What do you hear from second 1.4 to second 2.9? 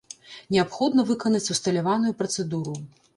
усталяваную працэдуру.